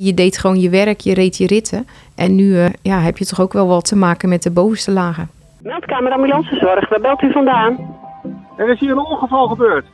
[0.00, 1.86] Je deed gewoon je werk, je reed je ritten.
[2.14, 4.90] En nu eh, ja, heb je toch ook wel wat te maken met de bovenste
[4.90, 5.30] lagen.
[5.62, 7.96] Meldkamer ambulancezorg, waar belt u vandaan?
[8.56, 9.86] Er is hier een ongeval gebeurd.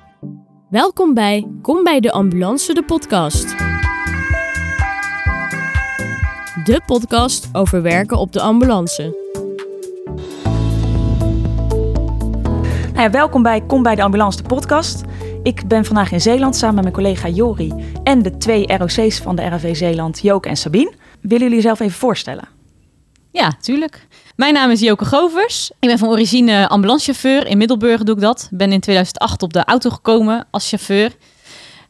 [0.69, 3.59] Welkom bij Kom bij de Ambulance, de podcast.
[6.65, 9.17] De podcast over werken op de ambulance.
[12.93, 15.05] Nou ja, welkom bij Kom bij de Ambulance, de podcast.
[15.45, 17.73] Ik ben vandaag in Zeeland samen met mijn collega Jori
[18.05, 20.93] en de twee ROC's van de RAV Zeeland, Joke en Sabine.
[21.21, 22.49] Willen jullie jezelf even voorstellen?
[23.31, 24.07] Ja, tuurlijk.
[24.37, 25.71] Mijn naam is Joke Govers.
[25.79, 27.47] Ik ben van origine ambulancechauffeur.
[27.47, 28.49] In Middelburg doe ik dat.
[28.51, 31.17] Ben in 2008 op de auto gekomen als chauffeur.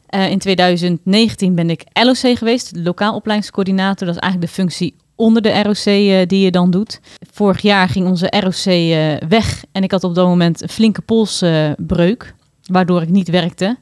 [0.09, 4.07] Uh, in 2019 ben ik LOC geweest, lokaal opleidingscoördinator.
[4.07, 6.99] Dat is eigenlijk de functie onder de ROC uh, die je dan doet.
[7.31, 11.01] Vorig jaar ging onze ROC uh, weg en ik had op dat moment een flinke
[11.01, 12.33] polsbreuk,
[12.71, 13.77] waardoor ik niet werkte.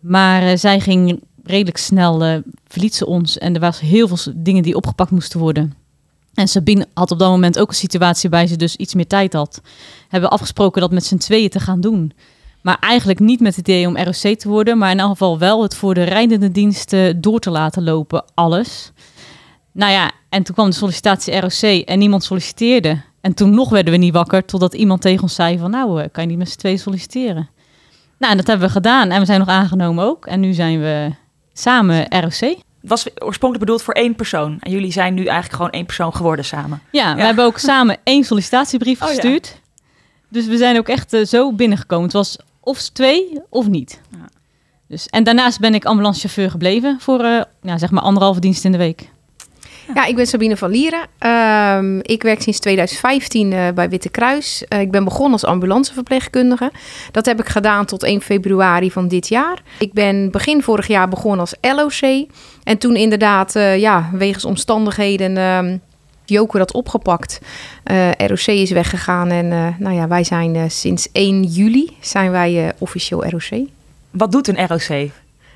[0.00, 4.76] Maar zij ging redelijk snel, verliet ze ons en er was heel veel dingen die
[4.76, 5.74] opgepakt moesten worden.
[6.34, 9.32] En Sabine had op dat moment ook een situatie waarbij ze dus iets meer tijd
[9.32, 9.60] had.
[10.08, 12.12] Hebben afgesproken dat met z'n tweeën te gaan doen.
[12.62, 15.62] Maar eigenlijk niet met het idee om ROC te worden, maar in elk geval wel
[15.62, 18.92] het voor de rijdende diensten door te laten lopen, alles.
[19.72, 23.02] Nou ja, en toen kwam de sollicitatie ROC en niemand solliciteerde.
[23.20, 26.22] En toen nog werden we niet wakker, totdat iemand tegen ons zei van nou, kan
[26.22, 27.48] je niet met z'n tweeën solliciteren?
[28.22, 30.26] Nou, en dat hebben we gedaan en we zijn nog aangenomen ook.
[30.26, 31.10] En nu zijn we
[31.52, 32.40] samen ROC.
[32.40, 34.56] Het was oorspronkelijk bedoeld voor één persoon.
[34.60, 36.82] En jullie zijn nu eigenlijk gewoon één persoon geworden samen.
[36.90, 39.46] Ja, we hebben ook samen één sollicitatiebrief oh, gestuurd.
[39.46, 39.80] Ja.
[40.28, 42.04] Dus we zijn ook echt uh, zo binnengekomen.
[42.04, 44.00] Het was of twee of niet.
[44.10, 44.28] Ja.
[44.88, 48.72] Dus, en daarnaast ben ik ambulancechauffeur gebleven voor uh, ja, zeg maar anderhalve dienst in
[48.72, 49.10] de week.
[49.94, 51.06] Ja, ik ben Sabine van Lieren.
[51.20, 54.64] Uh, ik werk sinds 2015 uh, bij Witte Kruis.
[54.68, 56.72] Uh, ik ben begonnen als ambulanceverpleegkundige.
[57.10, 59.62] Dat heb ik gedaan tot 1 februari van dit jaar.
[59.78, 62.26] Ik ben begin vorig jaar begonnen als LOC.
[62.62, 65.36] En toen inderdaad, eh, ja, wegens omstandigheden...
[65.36, 65.78] Uh,
[66.24, 67.40] Joker dat opgepakt.
[68.16, 69.48] ROC is weggegaan en
[69.78, 73.66] nou ja, wij zijn sinds 1 juli zijn wij officieel ROC.
[74.10, 75.10] Wat doet een ROC?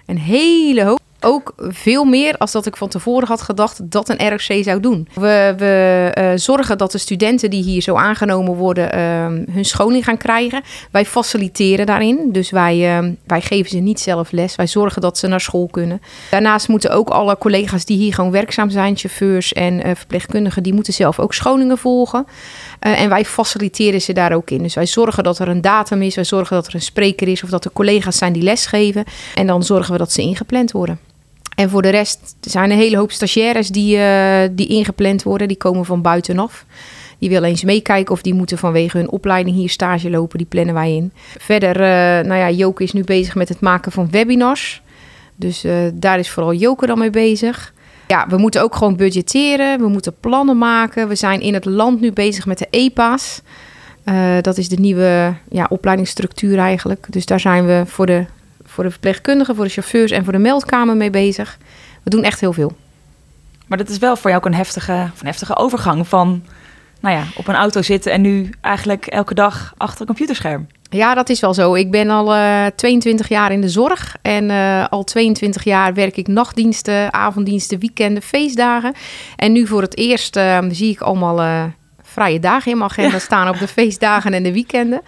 [0.06, 4.28] Een hele hoop ook veel meer als dat ik van tevoren had gedacht dat een
[4.28, 5.08] ROC zou doen.
[5.14, 10.04] We, we uh, zorgen dat de studenten die hier zo aangenomen worden uh, hun scholing
[10.04, 10.62] gaan krijgen.
[10.90, 14.56] Wij faciliteren daarin, dus wij, uh, wij geven ze niet zelf les.
[14.56, 16.02] Wij zorgen dat ze naar school kunnen.
[16.30, 20.74] Daarnaast moeten ook alle collega's die hier gewoon werkzaam zijn, chauffeurs en eh, verpleegkundigen, die
[20.74, 22.26] moeten zelf ook scholingen volgen.
[22.78, 24.62] en wij faciliteren ze daar ook in.
[24.62, 27.42] Dus wij zorgen dat er een datum is, wij zorgen dat er een spreker is
[27.42, 29.04] of dat er collega's zijn die lesgeven.
[29.34, 30.98] En dan zorgen we dat ze ingepland worden.
[31.56, 35.48] En voor de rest zijn een hele hoop stagiaires die, uh, die ingepland worden.
[35.48, 36.64] Die komen van buitenaf.
[37.18, 40.38] Die willen eens meekijken of die moeten vanwege hun opleiding hier stage lopen.
[40.38, 41.12] Die plannen wij in.
[41.38, 44.82] Verder, uh, nou ja, Joke is nu bezig met het maken van webinars.
[45.36, 47.72] Dus uh, daar is vooral Joke dan mee bezig.
[48.06, 49.80] Ja, we moeten ook gewoon budgetteren.
[49.80, 51.08] We moeten plannen maken.
[51.08, 53.42] We zijn in het land nu bezig met de EPA's.
[54.40, 57.06] dat is de nieuwe ja, opleidingsstructuur eigenlijk.
[57.10, 58.24] Dus daar zijn we voor de
[58.76, 61.58] voor de verpleegkundigen, voor de chauffeurs en voor de meldkamer mee bezig.
[62.02, 62.76] We doen echt heel veel.
[63.66, 66.42] Maar dat is wel voor jou ook een heftige, een heftige overgang van
[67.00, 70.66] nou ja, op een auto zitten en nu eigenlijk elke dag achter een computerscherm.
[70.90, 71.74] Ja, dat is wel zo.
[71.74, 76.16] Ik ben al uh, 22 jaar in de zorg en uh, al 22 jaar werk
[76.16, 78.94] ik nachtdiensten, avonddiensten, weekenden, feestdagen.
[79.36, 81.64] En nu voor het eerst uh, zie ik allemaal eh,
[82.16, 83.18] vrije dagen in mijn agenda ja.
[83.18, 85.00] staan op de feestdagen en de weekenden.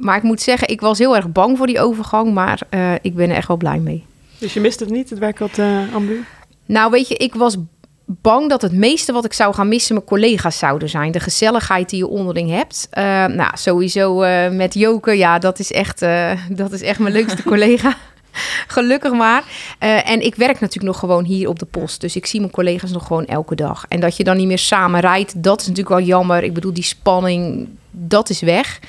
[0.00, 3.14] Maar ik moet zeggen, ik was heel erg bang voor die overgang, maar uh, ik
[3.14, 4.04] ben er echt wel blij mee.
[4.38, 6.24] Dus je mist het niet, het werk op de ambu?
[6.66, 7.56] Nou, weet je, ik was
[8.04, 11.12] bang dat het meeste wat ik zou gaan missen mijn collega's zouden zijn.
[11.12, 12.88] De gezelligheid die je onderling hebt.
[12.92, 16.00] Uh, nou, sowieso uh, met Joke, ja, dat is echt,
[16.48, 17.96] dat is echt mijn leukste collega.
[18.66, 19.42] Gelukkig maar.
[19.80, 22.00] Uh, en ik werk natuurlijk nog gewoon hier op de post.
[22.00, 23.84] Dus ik zie mijn collega's nog gewoon elke dag.
[23.88, 26.42] En dat je dan niet meer samen rijdt, dat is natuurlijk wel jammer.
[26.42, 28.80] Ik bedoel, die spanning, dat is weg.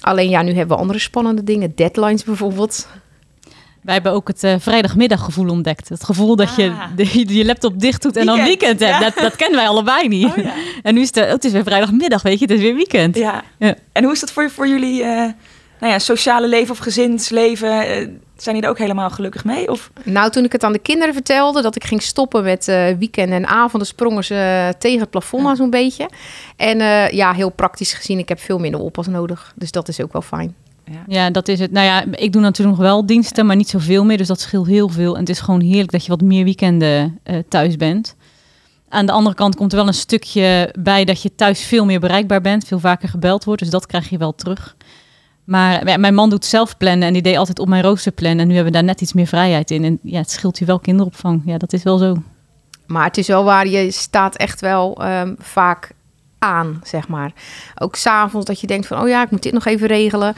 [0.00, 1.72] Alleen ja, nu hebben we andere spannende dingen.
[1.74, 2.88] Deadlines bijvoorbeeld.
[3.80, 5.88] Wij hebben ook het uh, vrijdagmiddaggevoel ontdekt.
[5.88, 6.56] Het gevoel dat ah.
[6.56, 8.38] je de, je laptop dicht doet en weekend.
[8.38, 8.92] dan weekend hebt.
[8.92, 9.10] Ja.
[9.10, 10.26] Dat, dat, kennen wij allebei niet.
[10.26, 10.54] Oh, ja.
[10.82, 12.44] En nu is het, oh, het is weer vrijdagmiddag, weet je.
[12.44, 13.16] Het is weer weekend.
[13.16, 13.44] Ja.
[13.58, 13.74] ja.
[13.92, 15.02] En hoe is dat voor, voor jullie...
[15.02, 15.28] Uh
[15.80, 17.68] nou ja, sociale leven of gezinsleven.
[17.68, 19.70] Uh, zijn jullie er ook helemaal gelukkig mee?
[19.70, 19.90] Of?
[20.04, 23.36] Nou, toen ik het aan de kinderen vertelde dat ik ging stoppen met uh, weekenden
[23.36, 25.54] en avonden, sprongen ze tegen het plafond ja.
[25.54, 26.08] zo'n beetje.
[26.56, 29.52] En uh, ja, heel praktisch gezien, ik heb veel minder oppas nodig.
[29.56, 30.54] Dus dat is ook wel fijn.
[30.84, 31.04] Ja.
[31.06, 31.30] ja.
[31.30, 31.72] dat is het.
[31.72, 34.16] Nou ja, ik doe natuurlijk nog wel diensten, maar niet zoveel meer.
[34.16, 35.14] Dus dat scheelt heel veel.
[35.14, 38.16] En het is gewoon heerlijk dat je wat meer weekenden uh, thuis bent.
[38.88, 42.00] Aan de andere kant komt er wel een stukje bij dat je thuis veel meer
[42.00, 43.60] bereikbaar bent, veel vaker gebeld wordt.
[43.60, 44.76] Dus dat krijg je wel terug.
[45.44, 48.40] Maar mijn man doet zelf plannen en die deed altijd op mijn rooster plannen.
[48.40, 49.84] En nu hebben we daar net iets meer vrijheid in.
[49.84, 51.42] En ja, het scheelt je wel kinderopvang.
[51.44, 52.16] Ja, dat is wel zo.
[52.86, 55.92] Maar het is wel waar, je staat echt wel ehm, vaak
[56.38, 57.32] aan, zeg maar.
[57.78, 60.34] Ook s'avonds dat je denkt van, oh ja, ik moet dit nog even regelen.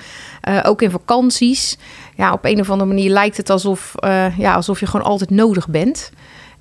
[0.49, 1.79] Uh, ook in vakanties.
[2.17, 5.31] Ja, op een of andere manier lijkt het alsof, uh, ja, alsof je gewoon altijd
[5.31, 6.13] nodig bent.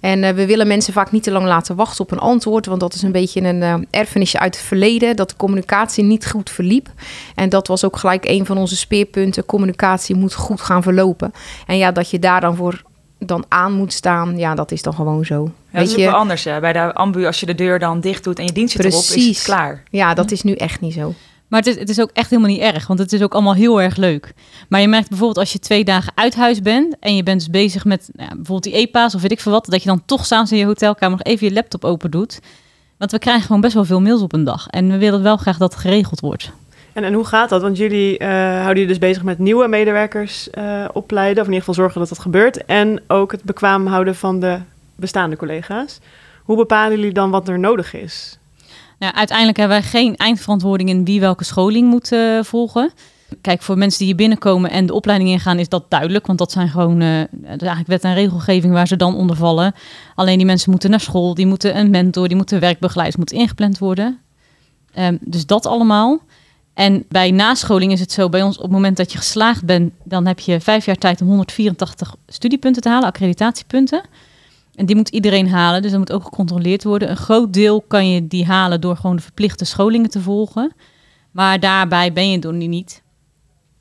[0.01, 2.79] En uh, we willen mensen vaak niet te lang laten wachten op een antwoord, want
[2.79, 6.49] dat is een beetje een uh, erfenisje uit het verleden, dat de communicatie niet goed
[6.49, 6.89] verliep.
[7.35, 9.45] En dat was ook gelijk een van onze speerpunten.
[9.45, 11.33] Communicatie moet goed gaan verlopen.
[11.67, 12.81] En ja, dat je daar dan voor
[13.25, 15.43] dan aan moet staan, ja, dat is dan gewoon zo.
[15.43, 16.11] Ja, Weet dat is je?
[16.11, 16.43] anders.
[16.43, 16.59] Hè?
[16.59, 19.03] Bij de ambu, als je de deur dan dicht doet en je dienst zit erop,
[19.03, 19.83] is het klaar.
[19.89, 21.13] Ja, dat is nu echt niet zo.
[21.51, 23.53] Maar het is, het is ook echt helemaal niet erg, want het is ook allemaal
[23.53, 24.33] heel erg leuk.
[24.69, 27.49] Maar je merkt bijvoorbeeld als je twee dagen uit huis bent en je bent dus
[27.49, 30.25] bezig met nou bijvoorbeeld die EPA's of weet ik veel wat, dat je dan toch
[30.25, 32.39] s'avonds in je hotelkamer nog even je laptop open doet.
[32.97, 35.37] Want we krijgen gewoon best wel veel mails op een dag en we willen wel
[35.37, 36.51] graag dat geregeld wordt.
[36.93, 37.61] En, en hoe gaat dat?
[37.61, 38.27] Want jullie uh,
[38.61, 42.09] houden je dus bezig met nieuwe medewerkers uh, opleiden, of in ieder geval zorgen dat
[42.09, 42.65] dat gebeurt.
[42.65, 44.59] En ook het bekwaam houden van de
[44.95, 45.99] bestaande collega's.
[46.43, 48.39] Hoe bepalen jullie dan wat er nodig is?
[49.09, 52.91] Uiteindelijk hebben wij geen eindverantwoording in wie welke scholing moet uh, volgen.
[53.41, 56.27] Kijk, voor mensen die hier binnenkomen en de opleiding ingaan, is dat duidelijk.
[56.27, 59.73] Want dat zijn gewoon uh, eigenlijk wet en regelgeving waar ze dan onder vallen.
[60.15, 63.77] Alleen die mensen moeten naar school, die moeten een mentor, die moeten werkbegeleid, moet ingepland
[63.77, 64.19] worden.
[64.99, 66.19] Um, dus dat allemaal.
[66.73, 69.93] En bij nascholing is het zo, bij ons op het moment dat je geslaagd bent,
[70.03, 74.01] dan heb je vijf jaar tijd om 184 studiepunten te halen, accreditatiepunten.
[74.75, 77.09] En die moet iedereen halen, dus dat moet ook gecontroleerd worden.
[77.09, 80.73] Een groot deel kan je die halen door gewoon de verplichte scholingen te volgen.
[81.31, 83.03] Maar daarbij ben je er niet.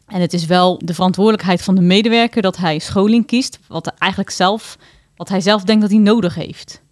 [0.07, 3.95] En het is wel de verantwoordelijkheid van de medewerker dat hij scholing kiest, wat, hij
[3.99, 4.79] eigenlijk zelf,
[5.17, 6.83] wat hij zelf denkt dat hij nodig heeft.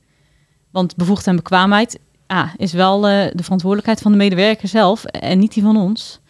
[0.71, 5.39] Want bevoegdheid en bekwaamheid ah, is wel uh, de verantwoordelijkheid van de medewerker zelf en
[5.39, 6.21] niet die van ons.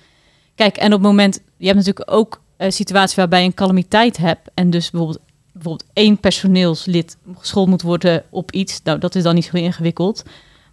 [0.55, 4.17] Kijk, en op het moment, je hebt natuurlijk ook een situatie waarbij je een calamiteit
[4.17, 5.25] hebt en dus bijvoorbeeld
[5.58, 10.22] bijvoorbeeld één personeelslid geschoold moet worden op iets, nou, dat is dan niet zo ingewikkeld.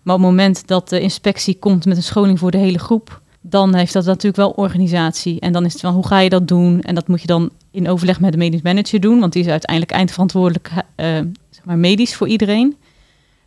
[0.01, 3.21] Maar op het moment dat de inspectie komt met een scholing voor de hele groep,
[3.41, 5.39] dan heeft dat natuurlijk wel organisatie.
[5.39, 6.81] En dan is het van hoe ga je dat doen?
[6.81, 9.49] En dat moet je dan in overleg met de medisch manager doen, want die is
[9.49, 10.85] uiteindelijk eindverantwoordelijk uh,
[11.49, 12.75] zeg maar medisch voor iedereen.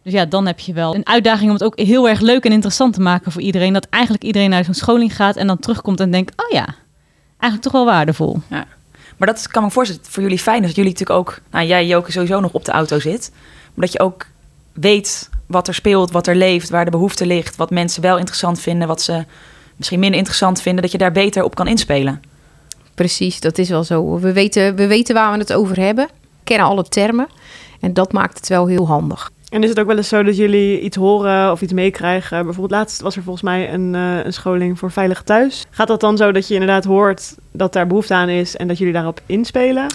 [0.03, 2.53] Dus ja, dan heb je wel een uitdaging om het ook heel erg leuk en
[2.53, 3.73] interessant te maken voor iedereen.
[3.73, 6.75] Dat eigenlijk iedereen naar zo'n scholing gaat en dan terugkomt en denkt, oh ja,
[7.39, 8.39] eigenlijk toch wel waardevol.
[8.51, 8.67] Ja.
[9.19, 11.87] Maar dat kan me voorstellen voor jullie fijn is dat jullie natuurlijk ook, nou jij
[11.87, 13.31] Joke sowieso nog op de auto zit,
[13.75, 14.27] maar dat je ook
[14.73, 18.61] weet wat er speelt, wat er leeft, waar de behoefte ligt, wat mensen wel interessant
[18.61, 19.25] vinden, wat ze
[19.77, 22.23] misschien minder interessant vinden, dat je daar beter op kan inspelen.
[22.95, 24.19] Precies, dat is wel zo.
[24.19, 26.09] We weten, we weten waar we het over hebben,
[26.45, 27.29] kennen alle termen
[27.81, 29.31] en dat maakt het wel heel handig.
[29.51, 32.45] En is het ook wel eens zo dat jullie iets horen of iets meekrijgen?
[32.45, 35.65] Bijvoorbeeld laatst was er volgens mij een, uh, een scholing voor Veilig Thuis.
[35.71, 38.79] Gaat dat dan zo dat je inderdaad hoort dat daar behoefte aan is en dat
[38.79, 39.87] jullie daarop inspelen?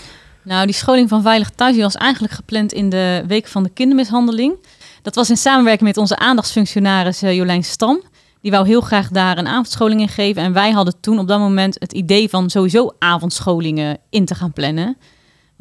[0.41, 3.69] Nou, die scholing van Veilig Thuis die was eigenlijk gepland in de week van de
[3.69, 4.55] kindermishandeling.
[5.01, 8.01] Dat was in samenwerking met onze aandachtsfunctionaris uh, Jolijn Stam.
[8.41, 10.43] Die wou heel graag daar een avondscholing in geven.
[10.43, 14.53] En wij hadden toen op dat moment het idee van sowieso avondscholingen in te gaan
[14.53, 14.97] plannen.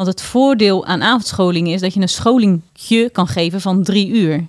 [0.02, 4.46] Want het voordeel aan avondscholingen is dat je een scholingje kan geven van drie uur.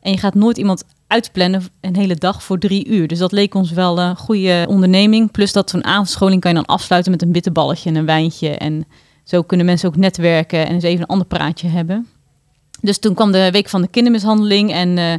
[0.00, 3.08] En je gaat nooit iemand uitplannen een hele dag voor drie uur.
[3.08, 5.30] Dus dat leek ons wel een goede onderneming.
[5.30, 8.48] Plus dat zo'n avondscholing kan je dan afsluiten met een bitterballetje en een wijntje.
[8.48, 8.84] En
[9.24, 12.06] zo kunnen mensen ook netwerken en eens even een ander praatje hebben.
[12.80, 15.14] Dus toen kwam de week van de kindermishandeling en uh,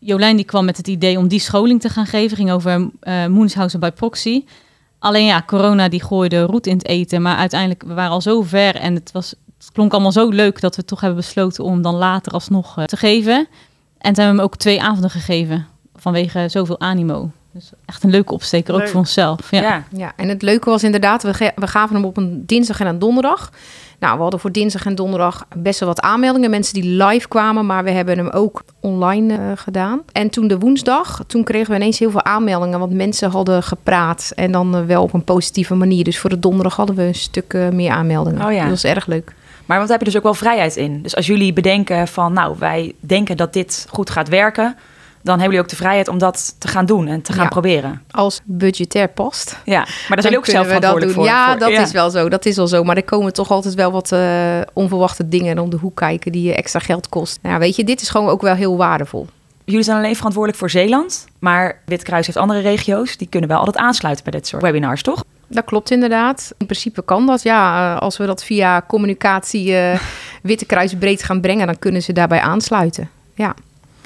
[0.00, 2.36] Jolijn die kwam met het idee om die scholing te gaan geven.
[2.36, 4.44] Ging over uh, Moonshausen by proxy.
[4.98, 7.22] Alleen ja, corona die gooide roet in het eten.
[7.22, 10.60] Maar uiteindelijk, we waren al zo ver en het, was, het klonk allemaal zo leuk
[10.60, 13.36] dat we toch hebben besloten om dan later alsnog uh, te geven.
[13.98, 17.30] En toen hebben we hem ook twee avonden gegeven vanwege zoveel animo.
[17.52, 19.50] Dus echt een leuke opsteker, ook voor onszelf.
[19.50, 19.60] Ja.
[19.62, 19.84] ja.
[19.90, 20.12] Ja.
[20.16, 23.52] en het leuke was inderdaad, we, we gaven hem op een dinsdag en een donderdag.
[23.98, 26.50] Nou, we hadden voor dinsdag en donderdag best wel wat aanmeldingen.
[26.50, 30.02] Mensen die live kwamen, maar we hebben hem ook online uh, gedaan.
[30.12, 32.78] En toen de woensdag, toen kregen we ineens heel veel aanmeldingen.
[32.78, 36.04] Want mensen hadden gepraat en dan uh, wel op een positieve manier.
[36.04, 38.46] Dus voor de donderdag hadden we een stuk uh, meer aanmeldingen.
[38.46, 38.60] Oh ja.
[38.60, 39.34] Dat was erg leuk.
[39.66, 41.02] Maar want heb je dus ook wel vrijheid in.
[41.02, 44.76] Dus als jullie bedenken van, nou, wij denken dat dit goed gaat werken
[45.22, 47.48] dan hebben jullie ook de vrijheid om dat te gaan doen en te gaan ja,
[47.48, 48.02] proberen.
[48.10, 49.58] Als budgetair past.
[49.64, 51.24] Ja, maar daar zijn jullie ook zelf verantwoordelijk voor.
[51.24, 51.82] Ja, voor, dat ja.
[51.82, 52.28] is wel zo.
[52.28, 52.84] Dat is wel zo.
[52.84, 54.20] Maar er komen toch altijd wel wat uh,
[54.72, 57.38] onverwachte dingen om de hoek kijken die je extra geld kost.
[57.42, 59.26] Nou, weet je, dit is gewoon ook wel heel waardevol.
[59.64, 63.16] Jullie zijn alleen verantwoordelijk voor Zeeland, maar Witkruis heeft andere regio's.
[63.16, 65.24] Die kunnen wel altijd aansluiten bij dit soort webinars, toch?
[65.48, 66.52] Dat klopt inderdaad.
[66.56, 67.42] In principe kan dat.
[67.42, 70.00] Ja, als we dat via communicatie uh,
[70.42, 73.10] Witte Kruis breed gaan brengen, dan kunnen ze daarbij aansluiten.
[73.34, 73.54] Ja.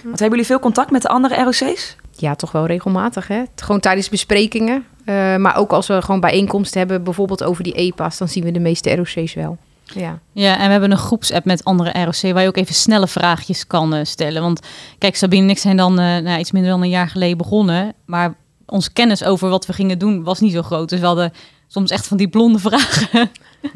[0.02, 1.96] Want hebben jullie veel contact met de andere ROC's?
[2.10, 3.28] Ja, toch wel regelmatig.
[3.28, 3.42] Hè?
[3.56, 4.84] Gewoon tijdens besprekingen.
[5.04, 8.50] Uh, maar ook als we gewoon bijeenkomsten hebben, bijvoorbeeld over die EPA's, dan zien we
[8.50, 9.58] de meeste ROC's wel.
[9.84, 10.18] Ja.
[10.32, 13.66] Ja, en we hebben een groepsapp met andere ROC waar je ook even snelle vraagjes
[13.66, 14.42] kan eh, stellen.
[14.42, 14.60] Want
[14.98, 17.94] kijk, Sabine en ik zijn dan eh, nou, iets minder dan een jaar geleden begonnen.
[18.06, 18.34] Maar
[18.66, 20.88] onze kennis over wat we gingen doen was niet zo groot.
[20.88, 21.32] Dus we hadden
[21.72, 23.30] soms echt van die blonde vragen.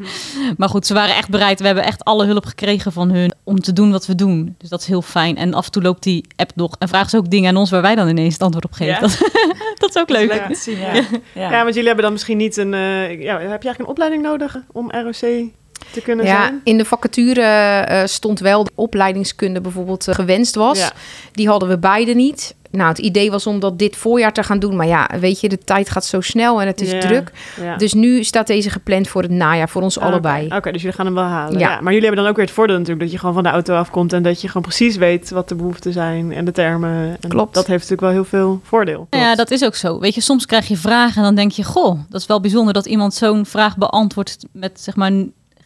[0.57, 1.59] maar goed, ze waren echt bereid.
[1.59, 4.55] We hebben echt alle hulp gekregen van hun om te doen wat we doen.
[4.57, 5.37] Dus dat is heel fijn.
[5.37, 7.69] En af en toe loopt die app nog en vragen ze ook dingen aan ons
[7.69, 8.93] waar wij dan ineens het antwoord op geven.
[8.93, 8.99] Ja.
[8.99, 9.17] Dat,
[9.79, 10.33] dat is ook leuk.
[10.65, 10.93] Ja.
[11.33, 11.51] ja.
[11.51, 12.73] Ja, want jullie hebben dan misschien niet een...
[12.73, 15.49] eh, ja, heb je eigenlijk een opleiding nodig om ROC
[15.91, 16.61] te kunnen Ja, zijn?
[16.63, 20.79] in de vacature eh, stond wel de opleidingskunde bijvoorbeeld eh, gewenst was.
[20.79, 20.91] Ja.
[21.31, 22.55] Die hadden we beide niet.
[22.71, 24.75] Nou, het idee was om dat dit voorjaar te gaan doen.
[24.75, 27.31] Maar ja, weet je, de tijd gaat zo snel en het is Ja, druk.
[27.61, 27.75] Ja.
[27.77, 30.45] Dus nu staat deze gepland voor het najaar, voor ons Ah, allebei.
[30.45, 31.59] Oké, Oké, dus jullie gaan hem wel halen.
[31.59, 31.69] Ja.
[31.69, 31.81] Ja.
[31.81, 33.75] Maar jullie hebben dan ook weer het voordeel natuurlijk dat je gewoon van de auto
[33.75, 37.17] afkomt en dat je gewoon precies weet wat de behoeften zijn en de termen.
[37.21, 37.53] En Klopt.
[37.53, 39.07] Dat heeft natuurlijk wel heel veel voordeel.
[39.09, 39.99] Ja, dat is ook zo.
[39.99, 42.73] Weet je, soms krijg je vragen en dan denk je, goh, dat is wel bijzonder
[42.73, 45.11] dat iemand zo'n vraag beantwoordt met zeg maar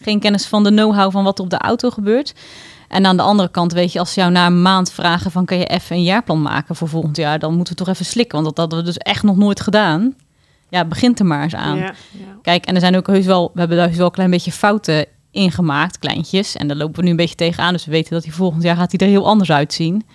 [0.02, 2.34] geen kennis van de know-how van wat er op de auto gebeurt.
[2.88, 5.46] En aan de andere kant, weet je, als ze jou na een maand vragen van
[5.46, 8.42] kan je even een jaarplan maken voor volgend jaar, dan moeten we toch even slikken,
[8.44, 10.16] want dat hadden we dus echt nog nooit gedaan.
[10.70, 11.78] Ja, begint er maar eens aan.
[11.78, 12.26] Ja, ja.
[12.42, 14.52] Kijk, en er zijn ook heus wel, we hebben daar heus wel een klein beetje
[14.52, 16.56] fouten in gemaakt, kleintjes.
[16.56, 18.76] En daar lopen we nu een beetje tegenaan, dus we weten dat hij volgend jaar
[18.76, 20.06] gaat hij er heel anders uitzien.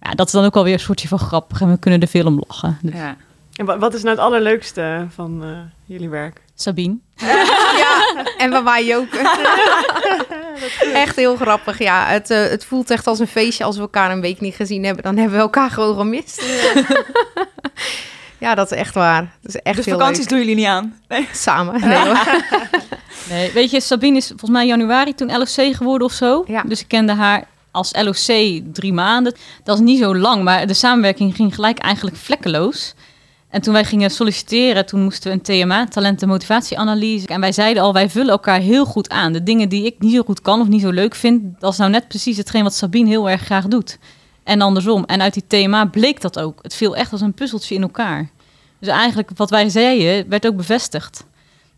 [0.00, 2.08] Ja, dat is dan ook wel weer een soortje van grappig en we kunnen er
[2.08, 2.78] veel om lachen.
[2.82, 3.16] Dus, Ja.
[3.54, 5.48] En wa- wat is nou het allerleukste van eh,
[5.84, 6.42] jullie werk?
[6.54, 6.96] Sabine.
[7.76, 9.14] Ja, en we waaien ook.
[11.04, 11.78] echt heel grappig.
[11.78, 14.54] Ja, het, eh, het voelt echt als een feestje als we elkaar een week niet
[14.54, 15.02] gezien hebben.
[15.02, 16.42] Dan hebben we elkaar gewoon gemist.
[18.38, 19.20] ja, dat is echt waar.
[19.42, 20.28] Dat is echt Dus heel vakanties leuk.
[20.28, 20.98] doen jullie niet aan?
[21.08, 21.28] Nee.
[21.32, 21.80] Samen.
[21.88, 22.12] Nee.
[23.28, 26.44] Nee, weet je, Sabine is volgens mij januari toen LOC geworden of zo.
[26.46, 26.62] Ja.
[26.62, 29.34] Dus ik kende haar als LOC drie maanden.
[29.64, 32.94] Dat is niet zo lang, maar de samenwerking ging gelijk eigenlijk vlekkeloos.
[33.54, 37.26] En toen wij gingen solliciteren, toen moesten we een TMA, talent- en motivatieanalyse.
[37.26, 39.32] En wij zeiden al, wij vullen elkaar heel goed aan.
[39.32, 41.78] De dingen die ik niet zo goed kan of niet zo leuk vind, dat is
[41.78, 43.98] nou net precies hetgeen wat Sabine heel erg graag doet.
[44.44, 45.04] En andersom.
[45.04, 46.58] En uit die TMA bleek dat ook.
[46.62, 48.30] Het viel echt als een puzzeltje in elkaar.
[48.78, 51.24] Dus eigenlijk wat wij zeiden, werd ook bevestigd.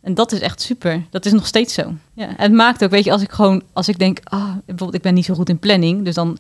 [0.01, 1.07] En dat is echt super.
[1.11, 1.93] Dat is nog steeds zo.
[2.15, 5.03] Ja, het maakt ook, weet je, als ik gewoon, als ik denk, ah, bijvoorbeeld, ik
[5.03, 6.39] ben niet zo goed in planning, dus dan,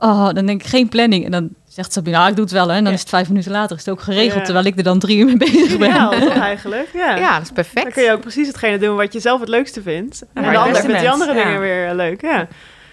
[0.00, 1.24] oh, dan denk ik geen planning.
[1.24, 2.74] En dan zegt Sabine, ah, ik doe het wel, hè.
[2.76, 2.92] En dan Ja.
[2.94, 4.44] is het vijf minuten later, is het ook geregeld, Ja.
[4.44, 5.88] terwijl ik er dan drie uur mee bezig ben.
[5.88, 6.88] Ja, toch eigenlijk?
[6.92, 7.16] Ja.
[7.16, 7.92] ja, dat is Dan perfect.
[7.92, 10.22] kun je ook precies hetgene doen wat je zelf het leukste vindt.
[10.34, 11.44] en beste vindt die andere Ja.
[11.44, 12.20] dingen weer eh, leuk.
[12.22, 12.38] Ja.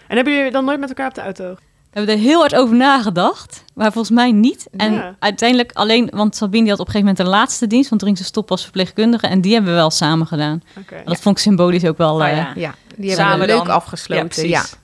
[0.07, 1.55] En hebben jullie dan nooit met elkaar op de auto?
[1.91, 4.67] We hebben er heel hard over nagedacht, maar volgens mij niet.
[4.77, 5.15] En Ja.
[5.19, 8.09] uiteindelijk alleen, want Sabine die had op een gegeven moment een laatste dienst, want toen
[8.09, 9.27] ging ze stoppen als verpleegkundige.
[9.27, 10.61] En die hebben we wel samen gedaan.
[10.79, 10.95] Oké.
[11.05, 12.15] Dat vond ik symbolisch ook wel.
[12.15, 12.51] Oh, eh, ja.
[12.55, 13.75] Ja, die hebben Samen we leuk dan.
[13.75, 14.47] afgesloten.
[14.47, 14.75] Ja, precies.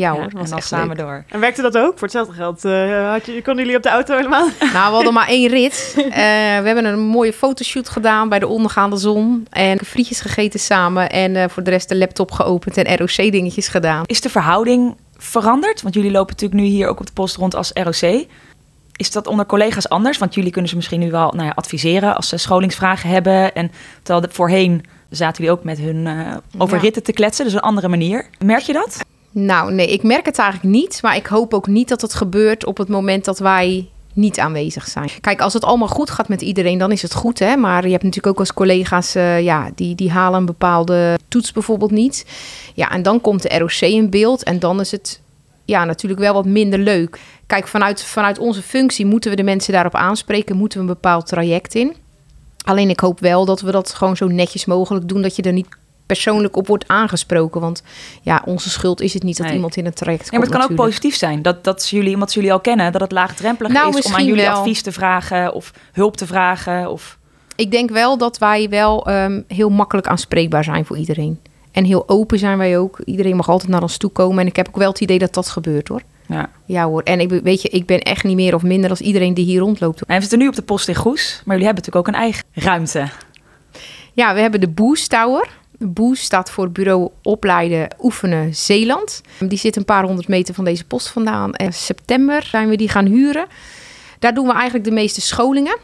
[0.00, 0.10] Ja.
[0.10, 0.96] hoor, Ja, en was dan echt samen leuk.
[0.98, 1.24] door.
[1.28, 1.92] En werkte dat ook?
[1.92, 4.48] Voor hetzelfde geld eh, had je, konden jullie op de auto helemaal?
[4.72, 5.94] Nou, we hadden maar één rit.
[6.06, 6.12] Eh,
[6.62, 9.46] we hebben een mooie fotoshoot gedaan bij de ondergaande zon.
[9.50, 11.10] En frietjes gegeten samen.
[11.10, 14.02] En eh, voor de rest de laptop geopend en ROC-dingetjes gedaan.
[14.06, 15.82] Is de verhouding veranderd?
[15.82, 18.24] Want jullie lopen natuurlijk nu hier ook op de post rond als ROC.
[18.96, 20.18] Is dat onder collega's anders?
[20.18, 23.54] Want jullie kunnen ze misschien nu wel nou ja, adviseren als ze scholingsvragen hebben.
[23.54, 23.70] En
[24.02, 26.82] terwijl de, voorheen zaten jullie ook met hun eh, over Ja.
[26.82, 27.44] ritten te kletsen.
[27.44, 28.26] Dus een andere manier.
[28.44, 29.00] Merk je dat?
[29.38, 30.98] Nou, nee, ik merk het eigenlijk niet.
[31.02, 34.88] Maar ik hoop ook niet dat het gebeurt op het moment dat wij niet aanwezig
[34.88, 35.10] zijn.
[35.20, 37.38] Kijk, als het allemaal goed gaat met iedereen, dan is het goed.
[37.38, 37.56] Hè?
[37.56, 41.52] Maar je hebt natuurlijk ook als collega's, eh, ja, die, die halen een bepaalde toets
[41.52, 42.26] bijvoorbeeld niet.
[42.74, 44.42] Ja, en dan komt de ROC in beeld.
[44.42, 45.20] En dan is het
[45.64, 47.20] ja, natuurlijk wel wat minder leuk.
[47.46, 50.56] Kijk, vanuit, vanuit onze functie moeten we de mensen daarop aanspreken.
[50.56, 51.94] Moeten we een bepaald traject in.
[52.64, 55.22] Alleen ik hoop wel dat we dat gewoon zo netjes mogelijk doen.
[55.22, 55.68] Dat je er niet
[56.06, 57.60] persoonlijk op wordt aangesproken.
[57.60, 57.82] Want
[58.22, 59.54] ja, onze schuld is het niet dat Nee.
[59.54, 61.42] iemand in een traject Ja, komt maar het kan ook positief zijn.
[61.42, 64.24] Dat, dat ze jullie, ze jullie al kennen, dat het laagdrempelig Nou, is om aan
[64.24, 64.54] jullie wel.
[64.56, 66.90] advies te vragen of hulp te vragen.
[66.90, 67.18] Of...
[67.56, 71.40] Ik denk wel dat wij wel ehm, heel makkelijk aanspreekbaar zijn voor iedereen.
[71.72, 73.00] En heel open zijn wij ook.
[73.04, 74.38] Iedereen mag altijd naar ons toe komen.
[74.38, 76.02] En ik heb ook wel het idee dat dat gebeurt hoor.
[76.28, 76.50] Ja.
[76.64, 77.02] Ja hoor.
[77.02, 79.60] En ik, weet je, ik ben echt niet meer of minder als iedereen die hier
[79.60, 80.02] rondloopt.
[80.04, 82.20] En we zitten nu op de post in Goes, maar jullie hebben natuurlijk ook een
[82.20, 83.08] eigen ruimte.
[84.12, 85.48] Ja, we hebben de Boost Tower.
[85.78, 89.20] Boost staat voor Bureau Opleiden Oefenen Zeeland.
[89.38, 91.54] Die zit een paar honderd meter van deze post vandaan.
[91.54, 93.46] En september zijn we die gaan huren.
[94.18, 95.78] Daar doen we eigenlijk de meeste scholingen.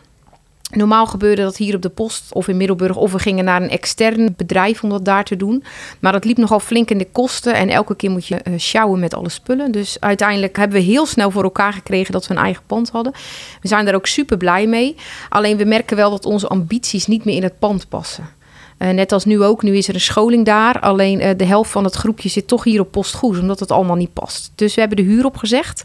[0.70, 2.96] Normaal gebeurde dat hier op de post of in Middelburg...
[2.96, 5.64] of we gingen naar een extern bedrijf om dat daar te doen.
[6.00, 7.54] Maar dat liep nogal flink in de kosten...
[7.54, 9.72] en elke keer moet je eh, sjouwen met alle spullen.
[9.72, 12.12] Dus uiteindelijk hebben we heel snel voor elkaar gekregen...
[12.12, 13.12] dat we een eigen pand hadden.
[13.60, 14.96] We zijn daar ook super blij mee.
[15.28, 18.40] Alleen we merken wel dat onze ambities niet meer in het pand passen.
[18.82, 20.80] Eh, net als nu ook, nu is er een scholing daar.
[20.80, 23.96] Alleen eh, de helft van het groepje zit toch hier op Postgoes, omdat het allemaal
[23.96, 24.52] niet past.
[24.54, 25.84] Dus we hebben de huur opgezegd.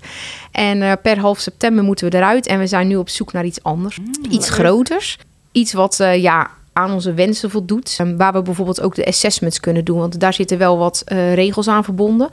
[0.52, 2.48] En eh, per half september moeten we eruit.
[2.48, 4.00] En we zijn nu op zoek naar iets anders.
[4.30, 5.18] iets groters.
[5.52, 7.96] Iets wat, ja, aan onze wensen voldoet.
[7.98, 10.00] En waar we bijvoorbeeld ook de assessments kunnen doen.
[10.00, 12.30] Want daar zitten wel wat regels aan verbonden.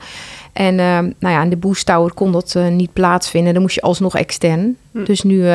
[0.53, 3.53] En eh, nou ja, in de Boost Tower kon dat niet plaatsvinden.
[3.53, 4.77] Dan moest je alsnog extern.
[4.91, 5.03] Hm.
[5.03, 5.47] Dus nu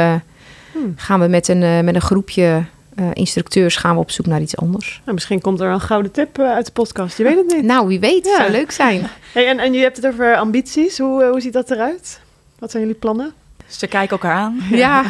[0.72, 0.78] Hm.
[0.96, 2.64] gaan we met een, met een groepje
[3.12, 5.00] instructeurs gaan we op zoek naar iets anders.
[5.04, 7.16] Nou, misschien komt er een gouden tip eh, uit de podcast.
[7.16, 7.64] Je weet het niet.
[7.64, 8.24] Nou, wie weet.
[8.24, 8.36] Ja.
[8.36, 9.06] Zou leuk zijn.
[9.32, 10.98] Hey, en, en je hebt het over ambities.
[10.98, 12.20] Hoe, eh, hoe ziet dat eruit?
[12.58, 13.32] Wat zijn jullie plannen?
[13.70, 14.60] Ze kijken elkaar aan.
[14.70, 15.04] Ja,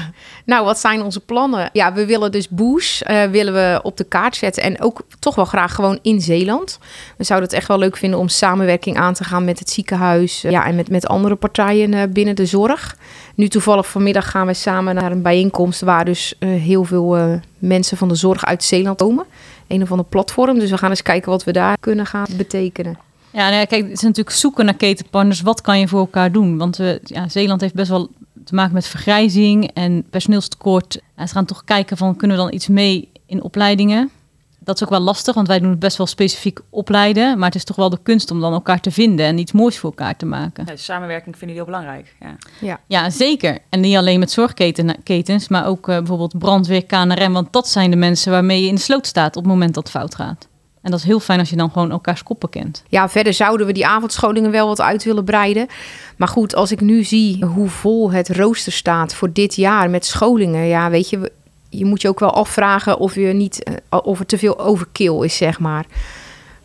[0.45, 1.71] nou, wat zijn onze plannen?
[1.73, 4.62] Ja, we willen dus Boes eh, willen we op de kaart zetten.
[4.62, 6.79] En ook toch wel graag gewoon in Zeeland.
[7.17, 10.45] We zouden het echt wel leuk vinden om samenwerking aan te gaan met het ziekenhuis.
[10.45, 12.97] eh, ja, en met, met andere partijen eh, binnen de zorg.
[13.35, 15.81] Nu toevallig vanmiddag gaan we samen naar een bijeenkomst...
[15.81, 19.25] waar dus heel veel eh, mensen van de zorg uit Zeeland komen.
[19.67, 20.59] Een of ander platform.
[20.59, 22.99] Dus we gaan eens kijken wat we daar kunnen gaan betekenen.
[23.33, 25.40] Ja, nou ja, kijk, het is natuurlijk zoeken naar ketenpartners.
[25.40, 26.59] Wat kan je voor elkaar doen?
[26.59, 28.09] Want we, ja, Zeeland heeft best wel
[28.45, 31.01] te maken met vergrijzing en personeelstekort.
[31.15, 34.11] En ze gaan toch kijken van, kunnen we dan iets mee in opleidingen?
[34.59, 37.39] Dat is ook wel lastig, want wij doen het best wel specifiek opleiden.
[37.39, 39.79] Maar het is toch wel de kunst om dan elkaar te vinden en iets moois
[39.79, 40.65] voor elkaar te maken.
[40.67, 42.37] Ja, samenwerking vinden jullie heel belangrijk.
[42.61, 42.81] Ja.
[42.87, 43.59] Ja, zeker.
[43.69, 47.33] En niet alleen met zorgketens, maar ook eh, bijvoorbeeld brandweer, KNRM.
[47.33, 49.83] Want dat zijn de mensen waarmee je in de sloot staat op het moment dat
[49.83, 50.49] het fout gaat.
[50.83, 52.83] En dat is heel fijn als je dan gewoon elkaars koppen kent.
[52.89, 55.67] Ja, verder zouden we die avondscholingen wel wat uit willen breiden.
[56.17, 60.07] Maar goed, als ik nu zie hoe vol het rooster staat voor dit jaar met
[60.07, 61.33] scholingen, ja, weet je,
[61.69, 65.25] je moet je ook wel afvragen of je niet eh, of er te veel overkill
[65.25, 65.87] is, zeg maar.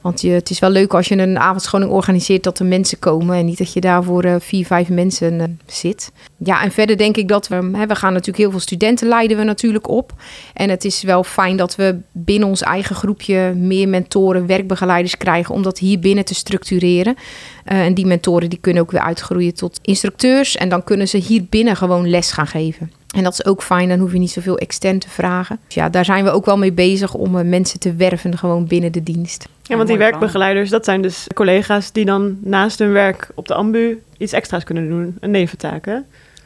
[0.06, 3.36] Want je, het is wel leuk als je een avondscholing organiseert dat er mensen komen
[3.36, 6.12] en niet dat je daar voor eh, vier, vijf mensen eh, zit.
[6.38, 9.38] Ja, en verder denk ik dat we, hè, we gaan natuurlijk heel veel studenten leiden
[9.38, 10.14] we natuurlijk op.
[10.54, 15.56] En het is wel fijn dat we binnen ons eigen groepje meer mentoren, werkbegeleiders krijgen
[15.56, 17.16] om dat hier binnen te structureren.
[17.64, 21.18] Eh, en die mentoren die kunnen ook weer uitgroeien tot instructeurs en dan kunnen ze
[21.18, 22.92] hier binnen gewoon les gaan geven.
[23.16, 25.60] En dat is ook fijn, dan hoef je niet zoveel extern te vragen.
[25.66, 28.68] Dus ja, daar zijn we ook wel mee bezig om eh, mensen te werven gewoon
[28.68, 29.48] binnen de dienst.
[29.64, 33.54] Ja, want die werkbegeleiders, dat zijn dus collega's die dan naast hun werk op de
[33.54, 35.18] ambu iets extra's kunnen doen.
[35.20, 35.98] Een neventaak, hè?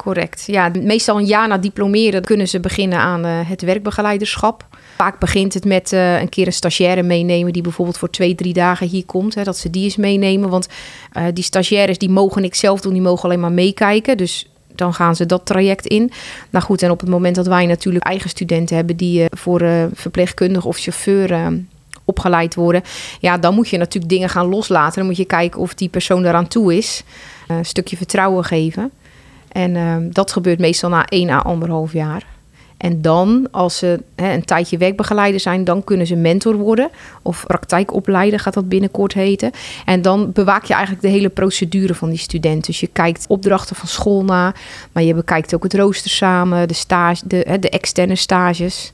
[0.03, 0.43] Correct.
[0.47, 4.65] Ja, meestal een jaar na diplomeren kunnen ze beginnen aan eh, het werkbegeleiderschap.
[4.95, 8.53] Vaak begint het met eh, een keer een stagiaire meenemen die bijvoorbeeld voor twee, drie
[8.53, 9.35] dagen hier komt.
[9.35, 10.49] Hè, dat ze die eens meenemen.
[10.49, 10.67] Want
[11.11, 14.17] eh, die stagiaires die mogen niks zelf doen, die mogen alleen maar meekijken.
[14.17, 16.11] Dus dan gaan ze dat traject in.
[16.49, 19.61] Nou goed, en op het moment dat wij natuurlijk eigen studenten hebben die eh, voor
[19.61, 21.47] eh, verpleegkundige of chauffeur eh,
[22.05, 22.83] opgeleid worden,
[23.19, 24.95] ja, dan moet je natuurlijk dingen gaan loslaten.
[24.95, 27.03] Dan moet je kijken of die persoon eraan toe is.
[27.47, 28.91] Eh, een stukje vertrouwen geven.
[29.51, 32.25] En ehm, dat gebeurt meestal na één à anderhalf jaar.
[32.79, 36.89] En dan, als ze hè, een tijdje werkbegeleider zijn, dan kunnen ze mentor worden.
[37.21, 39.51] Of praktijkopleider gaat dat binnenkort heten.
[39.85, 42.65] En dan bewaak je eigenlijk de hele procedure van die student.
[42.65, 44.53] Dus je kijkt opdrachten van school na.
[44.91, 48.91] Maar je bekijkt ook het rooster samen, de, stage, de, hè, de externe stages.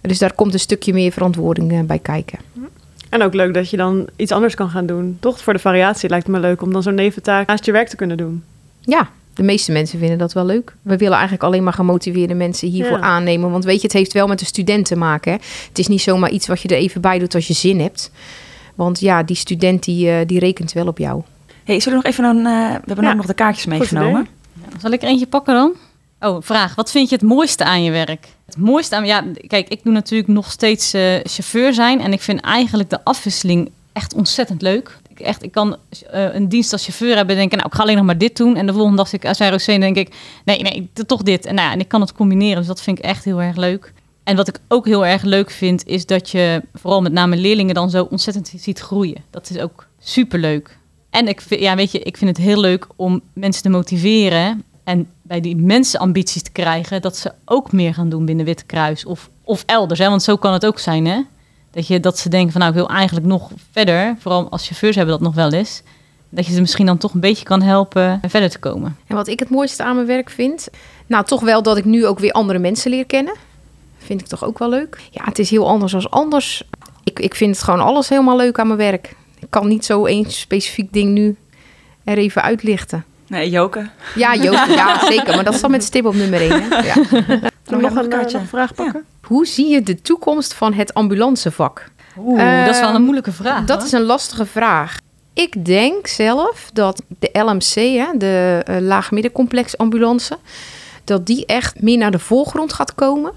[0.00, 2.38] Dus daar komt een stukje meer verantwoording eh, bij kijken.
[3.08, 5.16] En ook leuk dat je dan iets anders kan gaan doen.
[5.20, 7.88] Toch voor de variatie lijkt het me leuk om dan zo'n neventaak naast je werk
[7.88, 8.44] te kunnen doen.
[8.80, 10.74] Ja, de meeste mensen vinden dat wel leuk.
[10.82, 13.02] We willen eigenlijk alleen maar gemotiveerde mensen hiervoor Ja.
[13.04, 13.50] aannemen.
[13.50, 15.32] Want weet je, het heeft wel met de student te maken.
[15.32, 15.38] Hè?
[15.68, 18.10] Het is niet zomaar iets wat je er even bij doet als je zin hebt.
[18.74, 21.22] Want ja, die student die, eh, die rekent wel op jou.
[21.64, 22.46] Hey, zullen we nog even een...
[22.46, 24.26] eh, we hebben Ja, ook nog de kaartjes meegenomen.
[24.80, 25.72] Zal ik er eentje pakken dan?
[26.20, 26.74] Oh, vraag.
[26.74, 28.26] Wat vind je het mooiste aan je werk?
[28.46, 29.06] Het mooiste aan...
[29.06, 32.00] Ja, kijk, ik doe natuurlijk nog steeds eh, chauffeur zijn.
[32.00, 34.98] En ik vind eigenlijk de afwisseling echt ontzettend leuk.
[35.20, 35.76] Echt, ik kan
[36.10, 37.56] eh, een dienst als chauffeur hebben en denken...
[37.58, 38.56] Nou, ik ga alleen nog maar dit doen.
[38.56, 40.14] En de volgende dag zit ik ROC en denk ik...
[40.44, 41.46] Nee, nee, toch dit.
[41.46, 42.56] En, nou, ja, en ik kan het combineren.
[42.56, 43.92] Dus dat vind ik echt heel erg leuk.
[44.24, 45.86] En wat ik ook heel erg leuk vind...
[45.86, 49.24] is dat je vooral met name leerlingen dan zo ontzettend ziet groeien.
[49.30, 50.78] Dat is ook superleuk.
[51.10, 54.64] En ik vind, ja, weet je, ik vind het heel leuk om mensen te motiveren
[54.84, 58.64] en bij die mensen ambities te krijgen dat ze ook meer gaan doen binnen Witte
[58.64, 59.98] Kruis of, of elders.
[59.98, 60.08] Hè?
[60.08, 61.20] Want zo kan het ook zijn, hè?
[61.78, 64.16] Dat, je, dat ze denken van nou, ik wil eigenlijk nog verder.
[64.18, 65.82] Vooral als chauffeurs hebben dat nog wel eens.
[66.28, 68.96] Dat je ze misschien dan toch een beetje kan helpen verder te komen.
[69.06, 70.68] En wat ik het mooiste aan mijn werk vind...
[71.06, 73.34] Nou, toch wel dat ik nu ook weer andere mensen leer kennen.
[73.98, 74.98] Vind ik toch ook wel leuk.
[75.10, 76.62] Ja, het is heel anders als anders.
[77.04, 79.14] Ik, ik vind het gewoon alles helemaal leuk aan mijn werk.
[79.38, 81.36] Ik kan niet zo één specifiek ding nu
[82.04, 83.04] er even uitlichten.
[83.26, 83.90] Nee, Joke.
[84.14, 85.34] Ja, Joop, ja, zeker.
[85.34, 86.62] Maar dat is dan met stip op nummer één.
[86.62, 86.76] Hè?
[86.76, 86.94] Ja.
[87.70, 88.32] Nog, een, eh, kaartje.
[88.32, 89.04] nog een vraag pakken?
[89.28, 91.90] Hoe zie je de toekomst van het ambulancevak?
[92.18, 93.64] Oeh, dat is wel een Ehm, moeilijke vraag.
[93.64, 94.96] Dat is een lastige vraag.
[95.32, 100.38] Ik denk zelf dat de LMC, hè, de uh, laagmiddencomplex ambulance,
[101.04, 103.32] dat die echt meer naar de voorgrond gaat komen.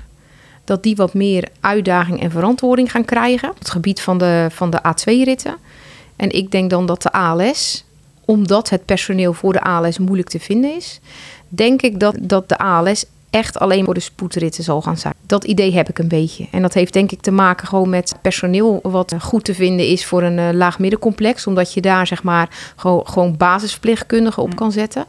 [0.63, 4.69] Dat die wat meer uitdaging en verantwoording gaan krijgen op het gebied van de, van
[4.69, 5.55] de A2-ritten.
[6.15, 7.85] En ik denk dan dat de ALS,
[8.25, 10.99] omdat het personeel voor de ALS moeilijk te vinden is,
[11.47, 15.13] denk ik dat, dat de ALS echt alleen voor de spoedritten zal gaan zijn.
[15.25, 16.47] Dat idee heb ik een beetje.
[16.51, 20.05] En dat heeft denk ik te maken gewoon met personeel wat goed te vinden is
[20.05, 21.47] voor een uh, laag middencomplex.
[21.47, 25.05] Omdat je daar zeg maar gewoon, gewoon basisverpleegkundigen op kan zetten.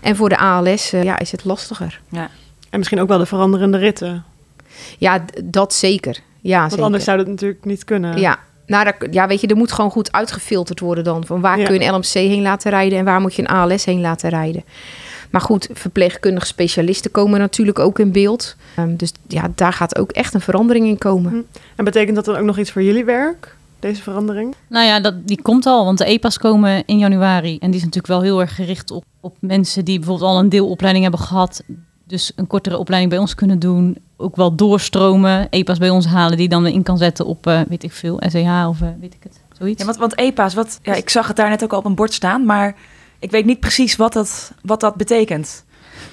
[0.00, 2.00] En voor de ALS ja, is het lastiger.
[2.08, 2.30] Ja.
[2.70, 4.24] En misschien ook wel de veranderende ritten.
[4.98, 6.18] Ja, dat zeker.
[6.40, 6.84] Ja, Want zeker.
[6.84, 8.20] anders zou dat natuurlijk niet kunnen.
[8.20, 11.26] Ja, nou, daar, ja, weet je, er moet gewoon goed uitgefilterd worden dan.
[11.26, 11.64] Van waar Ja.
[11.64, 14.30] kun je een LMC heen laten rijden en waar moet je een ALS heen laten
[14.30, 14.64] rijden.
[15.32, 18.56] Maar goed, verpleegkundige specialisten komen natuurlijk ook in beeld.
[18.76, 21.46] Ehm, dus ja, daar gaat ook echt een verandering in komen.
[21.76, 24.54] En betekent dat dan ook nog iets voor jullie werk, deze verandering?
[24.66, 27.58] Nou ja, dat, die komt al, want de EPA's komen in januari.
[27.58, 30.48] En die is natuurlijk wel heel erg gericht op, op mensen die bijvoorbeeld al een
[30.48, 31.62] deelopleiding hebben gehad.
[32.04, 33.96] Dus een kortere opleiding bij ons kunnen doen.
[34.16, 37.60] Ook wel doorstromen, EPA's bij ons halen, die dan weer in kan zetten op, eh,
[37.68, 39.80] weet ik veel, SEH of eh, weet ik het, zoiets.
[39.80, 41.94] Ja, want, want EPA's, wat, ja, ik zag het daar net ook al op een
[41.94, 42.74] bord staan, maar
[43.22, 45.64] ik weet niet precies wat dat, wat dat betekent.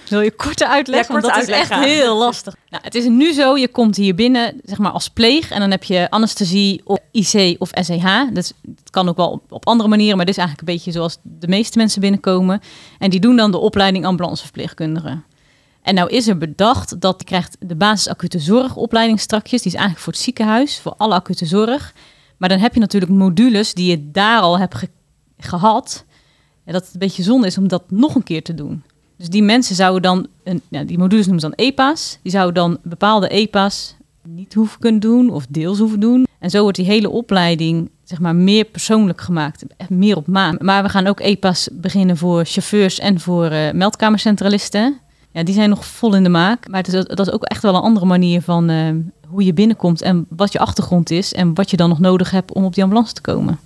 [0.10, 1.00] Wil je korte uitleg?
[1.02, 2.56] Ja, korte Want dat is echt heel lastig.
[2.70, 5.72] Nou, het is nu zo, je komt hier binnen zeg maar als pleeg en dan
[5.72, 8.22] heb je anesthesie of IC of SEH.
[8.34, 10.92] Dat, dat kan ook wel op, op andere manieren, maar dit is eigenlijk een beetje
[10.92, 12.60] zoals de meeste mensen binnenkomen.
[13.00, 15.22] En die doen dan de opleiding ambulanceverpleegkundige.
[15.82, 19.62] En nou is er bedacht dat je krijgt de basis acute zorgopleiding strakjes.
[19.62, 21.94] Die is eigenlijk voor het ziekenhuis, voor alle acute zorg.
[22.38, 24.90] Maar dan heb je natuurlijk modules die je daar al hebt ge-
[25.38, 26.06] gehad.
[26.70, 28.84] En dat het een beetje zonde is om dat nog een keer te doen.
[29.18, 32.20] Dus die mensen zouden dan, een, die modules noemen ze dan EPA's.
[32.22, 33.96] Die zouden dan bepaalde EPA's
[34.28, 36.28] niet hoeven kunnen doen of deels hoeven doen.
[36.40, 40.62] En zo wordt die hele opleiding zeg maar meer persoonlijk gemaakt, meer op maat.
[40.62, 45.00] Maar we gaan ook EPA's beginnen voor chauffeurs en voor eh, meldkamercentralisten.
[45.32, 46.68] Ja, die zijn nog vol in de maak.
[46.68, 48.90] Maar het is, dat is ook echt wel een andere manier van eh,
[49.30, 52.54] hoe je binnenkomt en wat je achtergrond is en wat je dan nog nodig hebt
[52.54, 53.60] om op die ambulance te komen.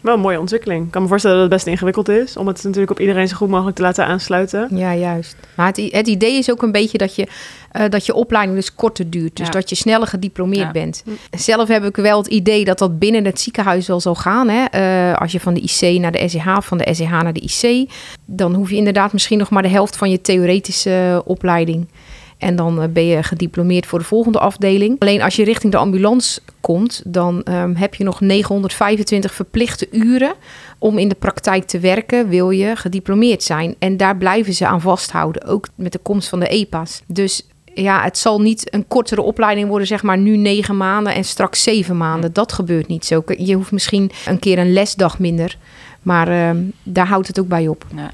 [0.00, 0.84] Wel een mooie ontwikkeling.
[0.84, 3.36] Ik kan me voorstellen dat het best ingewikkeld is, om het natuurlijk op iedereen zo
[3.36, 4.68] goed mogelijk te laten aansluiten.
[4.76, 5.36] Ja, juist.
[5.56, 7.28] Maar het, idee is ook een beetje dat je,
[7.70, 9.36] eh, dat je opleiding dus korter duurt.
[9.36, 9.52] Dus Ja.
[9.52, 10.70] dat je sneller gediplomeerd Ja.
[10.70, 11.04] bent.
[11.30, 14.48] Zelf heb ik wel het idee dat dat binnen het ziekenhuis wel zal gaan.
[14.48, 14.64] Hè?
[14.64, 17.40] Eh, als je van de IC naar de SEH, of van de SEH naar de
[17.40, 17.90] IC...
[18.24, 21.86] dan hoef je inderdaad misschien nog maar de helft van je theoretische eh, opleiding...
[22.38, 24.98] En dan eh, ben je gediplomeerd voor de volgende afdeling.
[24.98, 30.34] Alleen als je richting de ambulance komt, dan ehm, heb je nog 925 verplichte uren
[30.78, 33.74] om in de praktijk te werken, wil je gediplomeerd zijn.
[33.78, 37.02] En daar blijven ze aan vasthouden, ook met de komst van de EPA's.
[37.06, 41.24] Dus ja, het zal niet een kortere opleiding worden, zeg maar nu negen maanden en
[41.24, 42.32] straks zeven maanden.
[42.32, 43.22] Dat gebeurt niet zo.
[43.26, 45.58] Je hoeft misschien een keer een lesdag minder,
[46.02, 47.86] maar ehm, daar houdt het ook bij op.
[47.96, 48.10] Ja.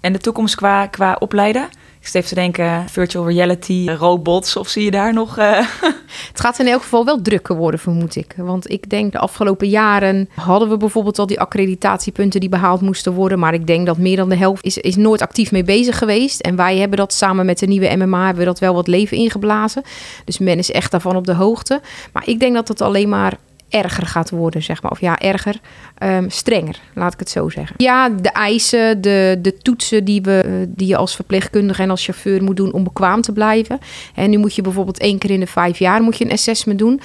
[0.00, 1.68] En de toekomst qua, qua opleiden?
[2.00, 5.38] Ik zit te denken, virtual reality, robots, of zie je daar nog...
[5.38, 5.66] eh,
[6.30, 8.34] Het gaat in elk geval wel drukker worden, vermoed ik.
[8.36, 13.12] Want ik denk de afgelopen jaren hadden we bijvoorbeeld al die accreditatiepunten die behaald moesten
[13.12, 13.38] worden.
[13.38, 16.40] Maar ik denk dat meer dan de helft is, is nooit actief mee bezig geweest.
[16.40, 19.16] En wij hebben dat samen met de nieuwe MMA hebben we dat wel wat leven
[19.16, 19.82] ingeblazen.
[20.24, 21.80] Dus men is echt daarvan op de hoogte.
[22.12, 23.38] Maar ik denk dat het alleen maar
[23.70, 24.90] erger gaat worden, zeg maar.
[24.90, 25.60] Of ja, erger,
[25.98, 27.74] ehm, strenger, laat ik het zo zeggen.
[27.78, 32.04] Ja, de eisen, de, de toetsen die, we, eh, die je als verpleegkundige en als
[32.04, 33.78] chauffeur moet doen om bekwaam te blijven.
[34.14, 36.78] En nu moet je bijvoorbeeld één keer in de vijf jaar moet je een assessment
[36.78, 37.00] doen.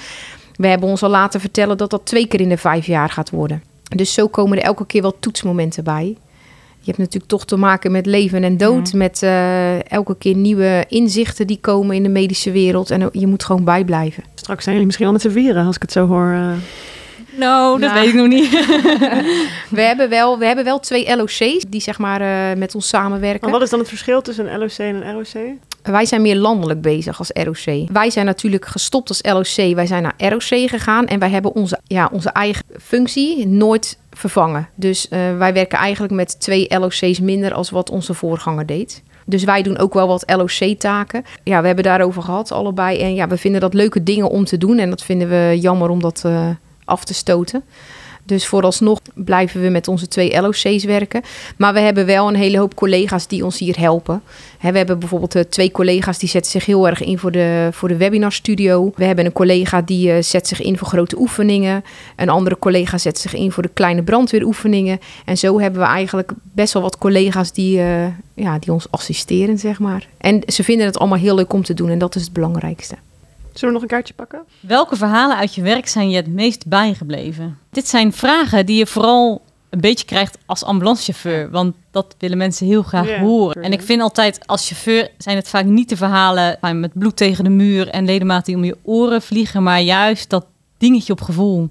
[0.56, 3.30] We hebben ons al laten vertellen dat dat twee keer in de vijf jaar gaat
[3.30, 3.62] worden.
[3.96, 6.16] Dus zo komen er elke keer wel toetsmomenten bij.
[6.86, 8.92] Je hebt natuurlijk toch te maken met leven en dood.
[8.92, 12.90] Met eh, elke keer nieuwe inzichten die komen in de medische wereld.
[12.90, 14.22] En je moet gewoon bijblijven.
[14.34, 16.30] Straks zijn jullie misschien al met z'n vieren, als ik het zo hoor.
[16.32, 16.48] eh.
[17.38, 18.00] Nou, dat Nou.
[18.00, 18.50] weet ik nog niet.
[19.78, 23.40] We hebben wel, we hebben wel twee LOC's die zeg maar eh, met ons samenwerken.
[23.42, 25.54] Maar wat is dan het verschil tussen een LOC en een ROC?
[25.82, 27.88] Wij zijn meer landelijk bezig als ROC.
[27.92, 29.74] Wij zijn natuurlijk gestopt als LOC.
[29.74, 34.68] Wij zijn naar ROC gegaan en wij hebben onze, ja, onze eigen functie nooit vervangen.
[34.74, 39.02] Dus eh, wij werken eigenlijk met twee LOC's minder als wat onze voorganger deed.
[39.26, 41.24] Dus wij doen ook wel wat LOC-taken.
[41.42, 43.00] Ja, we hebben daarover gehad, allebei.
[43.00, 44.78] En ja, we vinden dat leuke dingen om te doen.
[44.78, 46.48] En dat vinden we jammer om dat eh,
[46.84, 47.62] af te stoten.
[48.26, 51.22] Dus vooralsnog blijven we met onze twee LOC's werken.
[51.56, 54.22] Maar we hebben wel een hele hoop collega's die ons hier helpen.
[54.60, 57.88] We hebben bijvoorbeeld eh, twee collega's die zetten zich heel erg in voor de, voor
[57.88, 58.92] de webinarstudio.
[58.94, 61.84] We hebben een collega die eh, zet zich in voor grote oefeningen.
[62.16, 65.00] Een andere collega zet zich in voor de kleine brandweeroefeningen.
[65.24, 69.58] En zo hebben we eigenlijk best wel wat collega's die, eh, ja, die ons assisteren,
[69.58, 70.08] zeg maar.
[70.18, 72.94] En ze vinden het allemaal heel leuk om te doen en dat is het belangrijkste.
[73.58, 74.42] Zullen we nog een kaartje pakken?
[74.60, 77.58] Welke verhalen uit je werk zijn je het meest bijgebleven?
[77.70, 81.50] Dit zijn vragen die je vooral een beetje krijgt als ambulancechauffeur.
[81.50, 83.62] Want dat willen mensen heel graag horen.
[83.62, 87.16] En ik vind altijd als chauffeur zijn het vaak niet de verhalen van met bloed
[87.16, 90.46] tegen de muur en ledematen die om je oren vliegen, maar juist dat
[90.78, 91.70] dingetje op gevoel.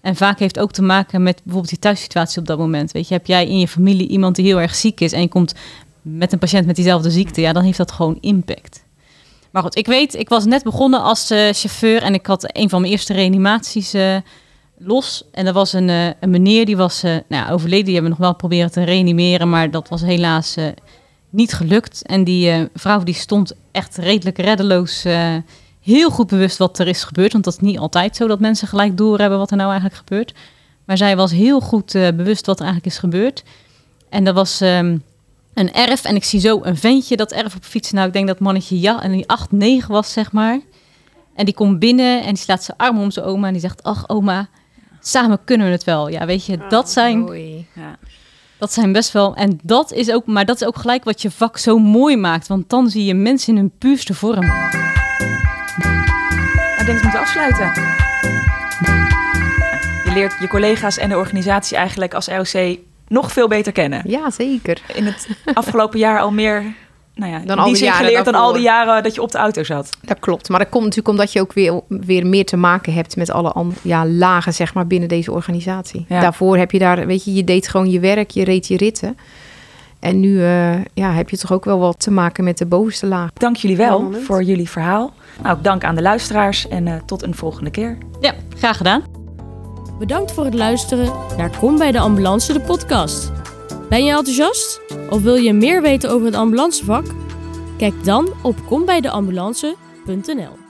[0.00, 2.92] En vaak heeft ook te maken met bijvoorbeeld die thuissituatie op dat moment.
[2.92, 5.28] Weet je, heb jij in je familie iemand die heel erg ziek is en je
[5.28, 5.54] komt
[6.02, 8.84] met een patiënt met diezelfde ziekte, ja, dan heeft dat gewoon impact.
[9.56, 12.68] Maar goed, ik weet, ik was net begonnen als eh, chauffeur en ik had een
[12.68, 14.16] van mijn eerste reanimaties eh,
[14.78, 15.24] los.
[15.32, 17.84] En dat was een, eh, een meneer die was nou ja, overleden.
[17.84, 20.56] Die hebben we nog wel proberen te reanimeren, maar dat was helaas
[21.30, 22.02] niet gelukt.
[22.06, 25.04] En die vrouw die stond echt redelijk reddeloos,
[25.80, 27.32] heel goed bewust wat er is gebeurd.
[27.32, 30.34] Want dat is niet altijd zo dat mensen gelijk doorhebben wat er nou eigenlijk gebeurt.
[30.84, 33.42] Maar zij was heel goed bewust wat er eigenlijk is gebeurd.
[34.08, 34.96] En dat was ehm,
[35.56, 36.04] een erf.
[36.04, 37.94] En ik zie zo een ventje dat erf op fietsen.
[37.94, 40.60] Nou, ik denk dat mannetje ja, en die 8, 9 was, zeg maar.
[41.34, 43.46] En die komt binnen en die slaat zijn arm om zijn oma.
[43.46, 44.48] En die zegt, ach oma,
[45.00, 46.08] samen kunnen we het wel.
[46.08, 47.66] Ja, weet je, dat zijn, Mooi.
[47.74, 47.96] Ja.
[48.58, 49.34] dat zijn best wel...
[49.34, 52.46] En dat is ook, maar dat is ook gelijk wat je vak zo mooi maakt.
[52.46, 54.46] Want dan zie je mensen in hun puurste vorm.
[54.46, 54.64] Nou,
[56.78, 57.72] ik denk dat we moeten afsluiten.
[60.04, 64.02] Je leert je collega's en de organisatie eigenlijk als ROC nog veel beter kennen.
[64.06, 64.80] Ja, zeker.
[64.94, 66.64] In het afgelopen jaar al meer,
[67.14, 69.38] nou ja, Dan al die zin geleerd dan al die jaren dat je op de
[69.38, 69.90] auto zat.
[70.02, 70.48] Dat klopt.
[70.48, 73.52] Maar dat komt natuurlijk omdat je ook weer, weer meer te maken hebt met alle
[73.52, 76.04] andere ja, lagen zeg maar, binnen deze organisatie.
[76.08, 76.20] Ja.
[76.20, 79.16] Daarvoor heb je daar, weet je, je deed gewoon je werk, je reed je ritten.
[80.00, 83.06] En nu eh, ja, heb je toch ook wel wat te maken met de bovenste
[83.06, 83.30] laag.
[83.32, 85.12] Dank jullie wel voor jullie verhaal.
[85.42, 87.98] Nou, ook dank aan de luisteraars en eh, tot een volgende keer.
[88.20, 89.25] Ja, graag gedaan.
[89.98, 93.32] Bedankt voor het luisteren naar Kom bij de Ambulance, de podcast.
[93.88, 94.80] Ben je enthousiast?
[95.10, 97.06] Of wil je meer weten over het ambulancevak?
[97.78, 100.65] Kijk dan op kombijdeambulance.nl